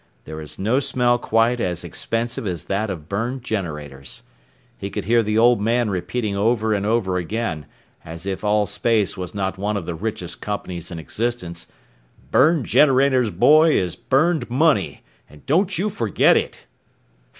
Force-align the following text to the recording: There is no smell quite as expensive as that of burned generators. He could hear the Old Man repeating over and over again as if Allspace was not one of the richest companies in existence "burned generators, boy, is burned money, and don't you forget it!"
There 0.23 0.41
is 0.41 0.57
no 0.57 0.79
smell 0.79 1.19
quite 1.19 1.59
as 1.59 1.83
expensive 1.83 2.47
as 2.47 2.63
that 2.63 2.89
of 2.89 3.07
burned 3.07 3.43
generators. 3.43 4.23
He 4.75 4.89
could 4.89 5.05
hear 5.05 5.21
the 5.21 5.37
Old 5.37 5.61
Man 5.61 5.91
repeating 5.91 6.35
over 6.35 6.73
and 6.73 6.87
over 6.87 7.17
again 7.17 7.67
as 8.03 8.25
if 8.25 8.43
Allspace 8.43 9.15
was 9.15 9.35
not 9.35 9.59
one 9.59 9.77
of 9.77 9.85
the 9.85 9.93
richest 9.93 10.41
companies 10.41 10.89
in 10.89 10.97
existence 10.97 11.67
"burned 12.31 12.65
generators, 12.65 13.29
boy, 13.29 13.73
is 13.75 13.95
burned 13.95 14.49
money, 14.49 15.03
and 15.29 15.45
don't 15.45 15.77
you 15.77 15.87
forget 15.87 16.35
it!" 16.35 16.65